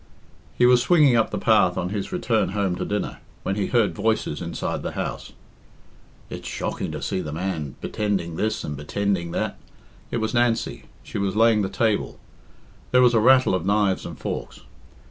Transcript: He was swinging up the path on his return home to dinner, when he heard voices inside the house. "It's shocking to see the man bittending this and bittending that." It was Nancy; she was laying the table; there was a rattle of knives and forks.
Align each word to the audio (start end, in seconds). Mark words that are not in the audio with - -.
He 0.57 0.65
was 0.65 0.81
swinging 0.81 1.15
up 1.15 1.29
the 1.29 1.37
path 1.37 1.77
on 1.77 1.89
his 1.89 2.11
return 2.11 2.49
home 2.53 2.75
to 2.77 2.85
dinner, 2.85 3.19
when 3.43 3.53
he 3.55 3.67
heard 3.67 3.93
voices 3.93 4.41
inside 4.41 4.81
the 4.81 4.93
house. 4.93 5.33
"It's 6.27 6.47
shocking 6.47 6.91
to 6.93 7.03
see 7.03 7.21
the 7.21 7.31
man 7.31 7.75
bittending 7.83 8.35
this 8.35 8.63
and 8.63 8.75
bittending 8.75 9.31
that." 9.33 9.57
It 10.09 10.17
was 10.17 10.33
Nancy; 10.33 10.85
she 11.03 11.19
was 11.19 11.35
laying 11.35 11.61
the 11.61 11.69
table; 11.69 12.17
there 12.89 13.03
was 13.03 13.13
a 13.13 13.19
rattle 13.19 13.53
of 13.53 13.63
knives 13.67 14.03
and 14.03 14.17
forks. 14.17 14.61